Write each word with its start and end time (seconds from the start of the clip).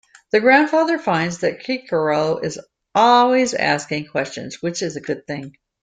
The 0.31 0.39
grandfather 0.39 0.97
finds 0.97 1.41
that 1.41 1.59
Kirikou 1.63 2.43
is 2.43 2.59
always 2.95 3.53
asking 3.53 4.07
questions, 4.07 4.59
which 4.59 4.81
is 4.81 4.95
a 4.95 4.99
good 4.99 5.27
thing. 5.27 5.55